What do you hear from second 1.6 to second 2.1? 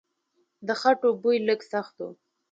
سخت و.